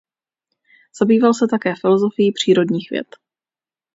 Zabýval 0.99 1.33
se 1.33 1.47
také 1.47 1.73
filosofií 1.81 2.31
přírodních 2.31 2.89
věd. 2.91 3.07